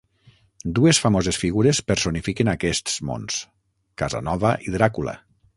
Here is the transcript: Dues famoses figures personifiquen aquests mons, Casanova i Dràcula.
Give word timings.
Dues 0.79 0.99
famoses 1.03 1.39
figures 1.41 1.83
personifiquen 1.91 2.51
aquests 2.55 2.97
mons, 3.11 3.39
Casanova 4.05 4.59
i 4.69 4.79
Dràcula. 4.79 5.19